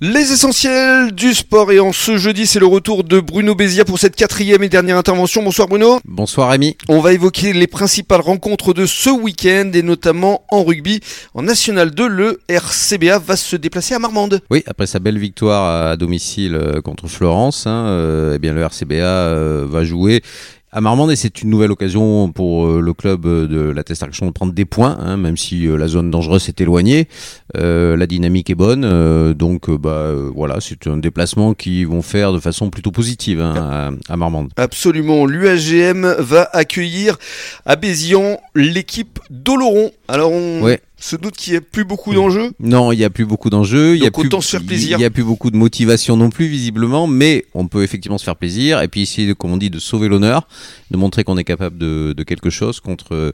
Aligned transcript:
Les 0.00 0.30
essentiels 0.30 1.10
du 1.10 1.34
sport 1.34 1.72
et 1.72 1.80
en 1.80 1.92
ce 1.92 2.18
jeudi 2.18 2.46
c'est 2.46 2.60
le 2.60 2.66
retour 2.66 3.02
de 3.02 3.18
Bruno 3.18 3.56
Bézia 3.56 3.84
pour 3.84 3.98
cette 3.98 4.14
quatrième 4.14 4.62
et 4.62 4.68
dernière 4.68 4.96
intervention. 4.96 5.42
Bonsoir 5.42 5.66
Bruno. 5.66 5.98
Bonsoir 6.04 6.50
Rémi. 6.50 6.76
On 6.88 7.00
va 7.00 7.14
évoquer 7.14 7.52
les 7.52 7.66
principales 7.66 8.20
rencontres 8.20 8.72
de 8.74 8.86
ce 8.86 9.10
week-end 9.10 9.72
et 9.74 9.82
notamment 9.82 10.44
en 10.50 10.62
rugby. 10.62 11.00
En 11.34 11.42
National 11.42 11.90
2, 11.90 12.06
le 12.06 12.40
RCBA 12.48 13.18
va 13.18 13.34
se 13.34 13.56
déplacer 13.56 13.92
à 13.92 13.98
Marmande. 13.98 14.40
Oui, 14.52 14.62
après 14.68 14.86
sa 14.86 15.00
belle 15.00 15.18
victoire 15.18 15.88
à 15.90 15.96
domicile 15.96 16.54
euh, 16.54 16.80
contre 16.80 17.08
Florence, 17.08 17.66
hein, 17.66 17.86
euh, 17.88 18.34
eh 18.36 18.38
bien 18.38 18.52
le 18.52 18.60
RCBA 18.60 19.02
euh, 19.02 19.66
va 19.68 19.82
jouer 19.82 20.22
à 20.70 20.80
Marmande, 20.80 21.10
et 21.10 21.16
c'est 21.16 21.42
une 21.42 21.50
nouvelle 21.50 21.72
occasion 21.72 22.30
pour 22.30 22.66
euh, 22.66 22.80
le 22.80 22.92
club 22.92 23.22
de 23.22 23.70
la 23.70 23.84
Test 23.84 24.02
Action 24.02 24.26
de 24.26 24.32
prendre 24.32 24.52
des 24.52 24.66
points, 24.66 24.98
hein, 25.00 25.16
même 25.16 25.36
si 25.36 25.66
euh, 25.66 25.76
la 25.76 25.88
zone 25.88 26.10
dangereuse 26.10 26.48
est 26.48 26.60
éloignée. 26.60 27.08
Euh, 27.56 27.96
la 27.96 28.06
dynamique 28.06 28.50
est 28.50 28.54
bonne, 28.54 29.32
donc 29.32 29.70
bah 29.70 30.12
voilà, 30.34 30.60
c'est 30.60 30.86
un 30.86 30.98
déplacement 30.98 31.54
qu'ils 31.54 31.86
vont 31.86 32.02
faire 32.02 32.32
de 32.32 32.40
façon 32.40 32.68
plutôt 32.68 32.90
positive 32.90 33.40
hein, 33.40 33.96
à, 34.08 34.16
Marmande. 34.16 34.50
Absolument. 34.56 35.24
L'UAGM 35.24 36.16
va 36.18 36.48
accueillir 36.52 37.16
à 37.64 37.76
Bézian 37.76 38.38
l'équipe 38.54 39.18
d'Oloron. 39.30 39.90
Alors 40.08 40.32
on, 40.32 40.62
ouais 40.62 40.80
se 40.98 41.16
doute 41.16 41.36
qu'il 41.36 41.52
n'y 41.52 41.58
a 41.58 41.60
plus 41.60 41.84
beaucoup 41.84 42.12
d'enjeux 42.12 42.52
Non, 42.58 42.90
il 42.92 42.98
n'y 42.98 43.04
a 43.04 43.10
plus 43.10 43.24
beaucoup 43.24 43.50
d'enjeux. 43.50 43.94
Il 43.96 44.02
y 44.02 44.06
a 44.06 44.10
plus, 44.10 44.28
se 44.30 44.40
faire 44.40 44.64
plaisir. 44.64 44.96
Il 44.96 45.00
n'y 45.00 45.04
a 45.04 45.10
plus 45.10 45.22
beaucoup 45.22 45.50
de 45.50 45.56
motivation 45.56 46.16
non 46.16 46.30
plus, 46.30 46.46
visiblement, 46.46 47.06
mais 47.06 47.44
on 47.54 47.68
peut 47.68 47.82
effectivement 47.82 48.18
se 48.18 48.24
faire 48.24 48.36
plaisir 48.36 48.82
et 48.82 48.88
puis 48.88 49.02
essayer, 49.02 49.32
comme 49.34 49.52
on 49.52 49.56
dit, 49.56 49.70
de 49.70 49.78
sauver 49.78 50.08
l'honneur, 50.08 50.48
de 50.90 50.96
montrer 50.96 51.22
qu'on 51.22 51.38
est 51.38 51.44
capable 51.44 51.78
de, 51.78 52.14
quelque 52.26 52.50
chose 52.50 52.80
contre, 52.80 53.32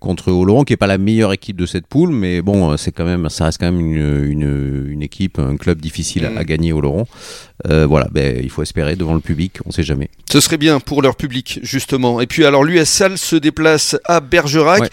contre 0.00 0.32
Oloron, 0.32 0.64
qui 0.64 0.72
n'est 0.72 0.78
pas 0.78 0.86
la 0.86 0.98
meilleure 0.98 1.32
équipe 1.32 1.56
de 1.56 1.66
cette 1.66 1.86
poule, 1.86 2.10
mais 2.10 2.40
bon, 2.40 2.76
c'est 2.76 2.92
quand 2.92 3.04
même, 3.04 3.28
ça 3.28 3.44
reste 3.44 3.58
quand 3.58 3.70
même 3.70 3.80
une, 3.80 4.88
une, 4.90 5.02
équipe, 5.02 5.38
un 5.38 5.56
club 5.56 5.80
difficile 5.80 6.24
à, 6.24 6.30
mm. 6.30 6.44
gagner 6.44 6.72
Oloron. 6.72 7.06
Euh, 7.68 7.86
voilà, 7.86 8.08
ben, 8.10 8.40
il 8.42 8.50
faut 8.50 8.62
espérer 8.62 8.96
devant 8.96 9.14
le 9.14 9.20
public, 9.20 9.58
on 9.64 9.68
ne 9.68 9.72
sait 9.72 9.82
jamais. 9.82 10.08
Ce 10.30 10.40
serait 10.40 10.56
bien 10.56 10.80
pour 10.80 11.02
leur 11.02 11.16
public, 11.16 11.60
justement. 11.62 12.20
Et 12.20 12.26
puis 12.26 12.44
alors, 12.44 12.64
l'US 12.64 12.84
Salle 12.84 13.18
se 13.18 13.36
déplace 13.36 13.96
à 14.04 14.20
Bergerac. 14.20 14.90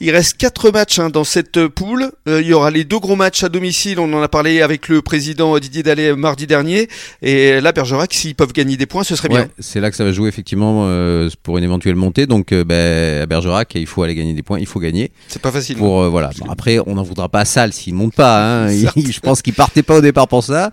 Il 0.00 0.10
reste 0.10 0.36
quatre 0.36 0.70
matchs 0.70 0.98
hein, 0.98 1.08
dans 1.08 1.24
cette 1.24 1.66
poule. 1.68 2.10
Euh, 2.28 2.40
il 2.42 2.46
y 2.46 2.52
aura 2.52 2.70
les 2.70 2.84
deux 2.84 2.98
gros 2.98 3.16
matchs 3.16 3.44
à 3.44 3.48
domicile. 3.48 3.98
On 3.98 4.12
en 4.12 4.22
a 4.22 4.28
parlé 4.28 4.60
avec 4.60 4.88
le 4.88 5.00
président 5.00 5.58
Didier 5.58 5.82
Dallet 5.82 6.14
mardi 6.14 6.46
dernier. 6.46 6.88
Et 7.22 7.60
là, 7.60 7.72
Bergerac, 7.72 8.12
s'ils 8.12 8.34
peuvent 8.34 8.52
gagner 8.52 8.76
des 8.76 8.86
points, 8.86 9.04
ce 9.04 9.16
serait 9.16 9.28
bien. 9.28 9.48
C'est 9.58 9.80
là 9.80 9.90
que 9.90 9.96
ça 9.96 10.04
va 10.04 10.12
jouer 10.12 10.28
effectivement 10.28 10.84
euh, 10.86 11.30
pour 11.42 11.58
une 11.58 11.64
éventuelle 11.64 11.96
montée. 11.96 12.26
Donc 12.26 12.52
euh, 12.52 12.64
ben, 12.64 13.22
à 13.22 13.26
Bergerac, 13.26 13.74
il 13.74 13.86
faut 13.86 14.02
aller 14.02 14.14
gagner 14.14 14.34
des 14.34 14.42
points. 14.42 14.58
Il 14.58 14.66
faut 14.66 14.80
gagner. 14.80 15.12
C'est 15.28 15.42
pas 15.42 15.52
facile. 15.52 15.76
Pour 15.78 16.02
hein. 16.02 16.08
voilà. 16.08 16.30
après, 16.48 16.78
on 16.86 16.94
n'en 16.94 17.02
voudra 17.02 17.28
pas 17.28 17.40
à 17.40 17.44
Salle 17.44 17.72
s'ils 17.72 17.94
montent 17.94 18.14
pas. 18.14 18.66
Hein. 18.66 18.68
je 18.96 19.20
pense 19.20 19.40
qu'ils 19.40 19.54
partaient 19.54 19.82
pas 19.82 19.96
au 19.96 20.02
départ 20.02 20.28
pour 20.28 20.44
ça. 20.44 20.72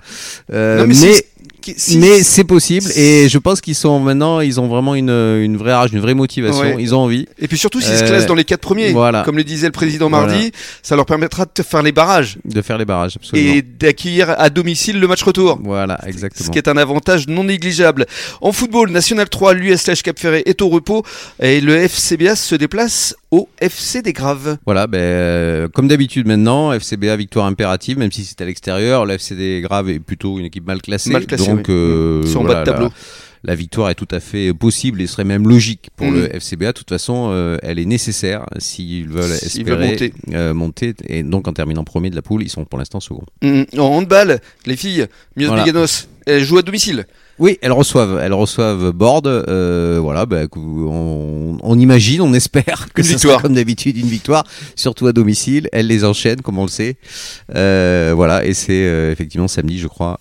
mais 0.50 0.86
mais 0.86 1.26
c'est 1.78 2.44
possible 2.44 2.90
et 2.96 3.30
je 3.30 3.38
pense 3.38 3.62
qu'ils 3.62 3.76
sont 3.76 4.00
maintenant, 4.00 4.40
ils 4.40 4.60
ont 4.60 4.68
vraiment 4.68 4.96
une, 4.96 5.10
une 5.10 5.58
vraie 5.58 5.74
rage, 5.74 5.92
une 5.94 6.00
vraie 6.00 6.14
motivation, 6.14 6.78
ils 6.78 6.94
ont 6.96 7.00
envie. 7.00 7.28
Et 7.40 7.48
puis 7.48 7.58
surtout 7.58 7.82
s'ils 7.82 7.98
se 7.98 8.04
classent 8.04 8.26
dans 8.26 8.36
les 8.36 8.46
quatre 8.46 8.62
premiers, 8.62 8.92
voilà. 8.92 9.24
comme 9.24 9.38
le 9.38 9.44
disait 9.44 9.68
le 9.68 9.72
président 9.72 10.10
mardi, 10.10 10.52
ça 10.82 10.96
leur 10.96 11.06
permettra 11.06 11.46
de 11.46 11.64
faire 11.64 11.82
les 11.82 11.92
barrages. 11.92 12.38
De 12.46 12.62
faire 12.62 12.78
les 12.78 12.86
barrages, 12.86 13.16
absolument. 13.16 13.54
Et 13.56 13.62
d'accueillir 13.62 14.34
à 14.38 14.50
domicile 14.50 15.00
le 15.00 15.08
match 15.08 15.24
retour. 15.24 15.60
Voilà, 15.64 16.00
exactement. 16.08 16.46
Ce 16.46 16.52
qui 16.52 16.58
est 16.58 16.68
un 16.68 16.78
avantage 16.78 17.28
non 17.28 17.44
négligeable. 17.44 18.06
En 18.42 18.52
football, 18.52 18.92
National 18.92 19.30
3, 19.30 19.54
l'US 19.54 19.78
Cap 20.04 20.20
Ferré 20.20 20.44
est 20.46 20.62
au 20.62 20.70
repos 20.70 21.04
et 21.42 21.62
le 21.62 21.76
FCBA 21.78 22.36
se 22.36 22.56
déplace 22.56 23.16
au 23.34 23.50
FC 23.60 24.04
des 24.04 24.14
Graves. 24.14 24.58
Voilà, 24.64 24.86
ben, 24.86 25.00
euh, 25.00 25.68
comme 25.68 25.88
d'habitude 25.88 26.28
maintenant, 26.28 26.72
FCBA 26.72 27.16
victoire 27.16 27.48
impérative, 27.48 27.98
même 27.98 28.12
si 28.12 28.26
c'est 28.26 28.40
à 28.42 28.46
l'extérieur. 28.46 29.08
Le 29.08 29.16
FC 29.16 29.36
des 29.36 29.60
Graves 29.62 29.90
est 29.90 30.00
plutôt 30.00 30.38
une 30.38 30.46
équipe 30.46 30.68
mal 30.68 30.84
classée. 30.84 31.10
Mal 31.10 31.26
classée 31.26 31.48
donc, 31.48 31.68
euh, 31.68 32.22
bas 32.44 32.60
de 32.60 32.64
tableau. 32.64 32.90
La, 33.44 33.56
victoire 33.56 33.90
est 33.90 33.96
tout 33.96 34.08
à 34.12 34.20
fait 34.20 34.54
possible 34.54 35.02
et 35.02 35.08
serait 35.08 35.24
même 35.24 35.48
logique 35.50 35.90
pour 35.96 36.12
le 36.12 36.28
mm. 36.28 36.40
FCBA. 36.40 36.68
De 36.68 36.72
toute 36.74 36.90
façon, 36.90 37.30
euh, 37.32 37.58
elle 37.64 37.80
est 37.80 37.86
nécessaire 37.86 38.46
s'ils 38.60 39.10
veulent 39.10 39.32
espérer 39.32 40.14
monter. 40.54 40.94
Et 41.08 41.24
donc, 41.24 41.48
en 41.48 41.54
terminant 41.54 41.84
premier 41.84 42.12
de 42.12 42.16
la 42.16 42.22
poule, 42.22 42.44
ils 42.44 42.50
sont 42.50 42.66
pour 42.66 42.78
l'instant 42.78 43.00
second. 43.00 43.26
Mm. 43.42 43.64
En 43.80 43.98
handball, 43.98 44.42
les 44.68 44.78
filles, 44.78 45.08
Mios 45.36 45.48
voilà. 45.48 45.64
Biganos, 45.64 46.08
elles 46.26 46.44
jouent 46.44 46.60
à 46.60 46.62
domicile. 46.62 47.06
Oui, 47.40 47.58
elles 47.64 47.72
reçoivent, 47.72 48.20
elles 48.22 48.34
reçoivent 48.34 48.92
Board. 48.92 49.26
Euh, 49.26 49.98
voilà, 50.00 50.28
bah, 50.28 50.42
on, 50.56 51.58
on, 51.62 51.80
imagine, 51.80 52.22
on 52.22 52.32
espère 52.34 52.90
que 52.94 53.02
ce 53.02 53.18
sera 53.18 53.42
comme 53.42 53.56
d'habitude 53.56 53.98
une 53.98 54.08
victoire, 54.08 54.44
surtout 54.76 55.08
à 55.08 55.14
domicile. 55.14 55.68
Elles 55.72 55.88
les 55.88 56.06
enchaînent, 56.06 56.42
comme 56.42 56.60
on 56.60 56.64
le 56.64 56.70
sait. 56.70 56.96
Euh, 57.56 58.14
voilà, 58.16 58.46
et 58.46 58.54
c'est 58.54 58.86
euh, 58.86 59.12
effectivement 59.12 59.48
samedi, 59.48 59.80
je 59.80 59.88
crois. 59.88 60.20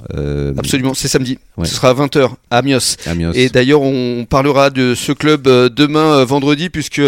Absolument, 0.56 0.94
c'est 0.94 1.08
samedi. 1.08 1.38
Ce 1.62 1.74
sera 1.74 1.90
à 1.90 1.94
20h 1.94 2.30
à 2.50 2.58
Amios. 2.58 2.96
Et 3.34 3.50
d'ailleurs, 3.50 3.82
on 3.82 4.24
parlera 4.28 4.70
de 4.70 4.94
ce 4.94 5.12
club 5.12 5.42
demain, 5.44 6.24
vendredi, 6.24 6.70
puisque 6.70 7.02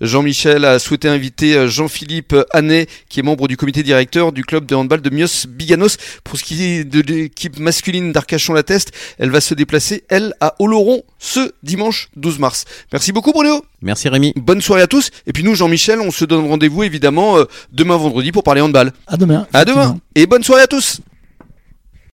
Jean-Michel 0.00 0.64
a 0.64 0.78
souhaité 0.78 1.08
inviter 1.08 1.68
Jean-Philippe 1.68 2.34
Hannet, 2.54 2.86
qui 3.10 3.20
est 3.20 3.22
membre 3.22 3.46
du 3.46 3.58
comité 3.58 3.82
directeur 3.82 4.32
du 4.32 4.42
club 4.42 4.64
de 4.64 4.74
handball 4.74 5.02
de 5.02 5.10
Mios 5.10 5.46
Biganos, 5.46 5.98
pour 6.24 6.38
ce 6.38 6.44
qui 6.44 6.62
est 6.64 6.84
de 6.84 7.00
l'équipe 7.00 7.58
masculine 7.58 8.12
d'Arcachon-la-Teste. 8.40 8.92
Elle 9.18 9.30
va 9.30 9.40
se 9.40 9.54
déplacer, 9.54 10.04
elle, 10.08 10.34
à 10.40 10.54
Oloron 10.58 11.02
ce 11.18 11.52
dimanche 11.62 12.08
12 12.16 12.38
mars. 12.38 12.64
Merci 12.92 13.12
beaucoup 13.12 13.32
Bruno. 13.32 13.64
Merci 13.82 14.08
Rémi. 14.08 14.32
Bonne 14.36 14.60
soirée 14.60 14.82
à 14.82 14.86
tous. 14.86 15.10
Et 15.26 15.32
puis 15.32 15.44
nous, 15.44 15.54
Jean-Michel, 15.54 16.00
on 16.00 16.10
se 16.10 16.24
donne 16.24 16.46
rendez-vous 16.48 16.82
évidemment 16.82 17.38
euh, 17.38 17.44
demain 17.72 17.96
vendredi 17.96 18.32
pour 18.32 18.42
parler 18.42 18.60
handball. 18.60 18.92
À 19.06 19.16
demain. 19.16 19.46
À 19.52 19.64
demain. 19.64 19.98
Et 20.14 20.26
bonne 20.26 20.42
soirée 20.42 20.62
à 20.62 20.66
tous. 20.66 21.00